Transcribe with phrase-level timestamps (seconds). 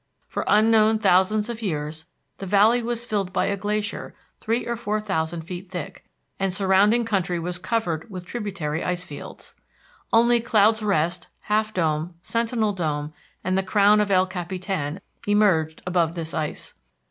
[0.27, 2.05] For unknown thousands of years
[2.39, 6.05] the Valley was filled by a glacier three or four thousand feet thick,
[6.39, 9.53] and the surrounding country was covered with tributary ice fields.
[10.11, 16.15] Only Cloud's Rest, Half Dome, Sentinel Dome, and the crown of El Capitan emerged above
[16.15, 16.73] this ice.